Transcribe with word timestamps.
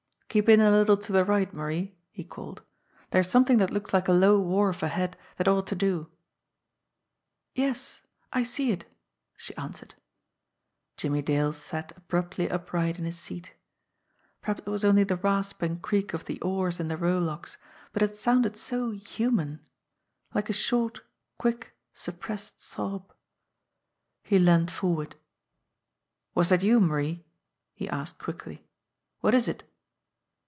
"Keep 0.31 0.47
in 0.47 0.61
a 0.61 0.71
little 0.71 0.95
to 0.95 1.11
the 1.11 1.25
right, 1.25 1.53
Marie," 1.53 1.97
he 2.09 2.23
called. 2.23 2.61
"There's 3.09 3.29
something 3.29 3.57
that 3.57 3.69
looks 3.69 3.91
like 3.91 4.07
a 4.07 4.13
low 4.13 4.39
wharf 4.39 4.81
ahead 4.81 5.17
that 5.35 5.49
ought 5.49 5.67
to 5.67 5.75
do." 5.75 6.09
"Yes; 7.53 8.01
I 8.31 8.43
see 8.43 8.71
it," 8.71 8.85
she 9.35 9.53
answered. 9.57 9.93
Jimmie 10.95 11.21
Dale 11.21 11.51
sat 11.51 11.91
abruptly 11.97 12.49
upright 12.49 12.97
in 12.97 13.03
his 13.03 13.19
seat. 13.19 13.53
Perhaps 14.39 14.61
it 14.65 14.69
was 14.69 14.85
only 14.85 15.03
the 15.03 15.17
rasp 15.17 15.61
and 15.61 15.81
creak 15.81 16.13
of 16.13 16.23
the 16.23 16.39
oars 16.39 16.79
in 16.79 16.87
the 16.87 16.95
rowlocks, 16.95 17.57
but 17.91 18.01
it 18.01 18.11
had 18.11 18.17
sounded 18.17 18.55
so 18.55 18.91
human 18.91 19.59
like 20.33 20.49
a 20.49 20.53
short, 20.53 21.01
quick, 21.37 21.75
suppressed 21.93 22.61
sob. 22.61 23.11
He 24.23 24.39
leaned 24.39 24.71
forward. 24.71 25.17
"Was 26.33 26.47
that 26.47 26.63
you, 26.63 26.79
Marie?" 26.79 27.25
he 27.75 27.89
asked 27.89 28.17
quickly. 28.19 28.65
"What 29.19 29.33
is 29.35 29.49
it 29.49 29.65